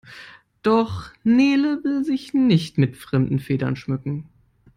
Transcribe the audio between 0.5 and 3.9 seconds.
Doch Nele will sich nicht mit fremden Federn